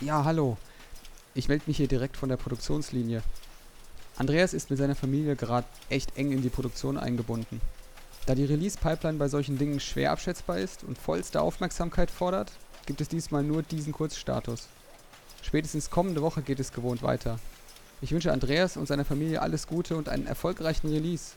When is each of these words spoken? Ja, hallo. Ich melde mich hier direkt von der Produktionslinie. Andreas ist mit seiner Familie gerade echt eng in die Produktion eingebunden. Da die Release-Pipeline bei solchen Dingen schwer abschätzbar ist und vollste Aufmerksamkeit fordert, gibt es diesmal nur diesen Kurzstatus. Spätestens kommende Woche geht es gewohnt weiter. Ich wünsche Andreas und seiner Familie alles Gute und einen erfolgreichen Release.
Ja, 0.00 0.24
hallo. 0.24 0.56
Ich 1.34 1.48
melde 1.48 1.64
mich 1.66 1.76
hier 1.76 1.88
direkt 1.88 2.16
von 2.16 2.28
der 2.28 2.36
Produktionslinie. 2.36 3.20
Andreas 4.16 4.54
ist 4.54 4.70
mit 4.70 4.78
seiner 4.78 4.94
Familie 4.94 5.34
gerade 5.34 5.66
echt 5.88 6.16
eng 6.16 6.30
in 6.30 6.40
die 6.40 6.50
Produktion 6.50 6.96
eingebunden. 6.96 7.60
Da 8.24 8.36
die 8.36 8.44
Release-Pipeline 8.44 9.18
bei 9.18 9.26
solchen 9.26 9.58
Dingen 9.58 9.80
schwer 9.80 10.12
abschätzbar 10.12 10.60
ist 10.60 10.84
und 10.84 10.98
vollste 10.98 11.40
Aufmerksamkeit 11.40 12.12
fordert, 12.12 12.52
gibt 12.86 13.00
es 13.00 13.08
diesmal 13.08 13.42
nur 13.42 13.64
diesen 13.64 13.92
Kurzstatus. 13.92 14.68
Spätestens 15.42 15.90
kommende 15.90 16.22
Woche 16.22 16.42
geht 16.42 16.60
es 16.60 16.72
gewohnt 16.72 17.02
weiter. 17.02 17.40
Ich 18.00 18.12
wünsche 18.12 18.32
Andreas 18.32 18.76
und 18.76 18.86
seiner 18.86 19.04
Familie 19.04 19.42
alles 19.42 19.66
Gute 19.66 19.96
und 19.96 20.08
einen 20.08 20.28
erfolgreichen 20.28 20.90
Release. 20.90 21.32